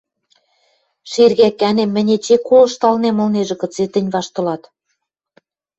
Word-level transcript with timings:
—Шергӓкӓнем, 1.11 1.89
мӹнь 1.95 2.11
эче 2.15 2.37
колышталнем 2.47 3.17
ылнежӹ, 3.23 3.55
кыце 3.61 3.85
тӹнь 3.93 4.11
ваштылат... 4.13 4.63